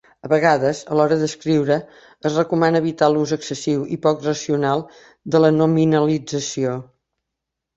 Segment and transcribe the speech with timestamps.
[0.25, 1.75] A vegades, a l'hora d'escriure
[2.29, 4.85] es recomana evitar l'ús excessiu i poc racional
[5.37, 6.75] de la nominalització.